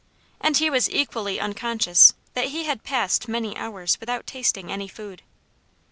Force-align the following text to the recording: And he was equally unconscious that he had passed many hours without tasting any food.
And 0.39 0.57
he 0.57 0.67
was 0.67 0.89
equally 0.89 1.39
unconscious 1.39 2.15
that 2.33 2.45
he 2.47 2.63
had 2.63 2.83
passed 2.83 3.27
many 3.27 3.55
hours 3.55 3.99
without 3.99 4.25
tasting 4.25 4.71
any 4.71 4.87
food. 4.87 5.21